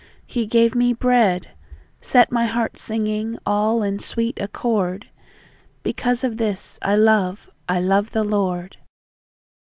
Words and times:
He 0.25 0.47
gave 0.47 0.73
me 0.73 0.93
bread, 0.93 1.51
Set 2.01 2.31
my 2.31 2.47
heart 2.47 2.79
singing 2.79 3.37
all 3.45 3.83
in 3.83 3.99
sweet 3.99 4.35
accord; 4.41 5.07
Because 5.83 6.23
of 6.23 6.37
this, 6.37 6.79
I 6.81 6.95
love 6.95 7.51
I 7.69 7.81
love 7.81 8.09
the 8.09 8.23
Lord! 8.23 8.77